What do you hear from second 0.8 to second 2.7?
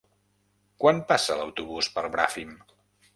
Quan passa l'autobús per Bràfim?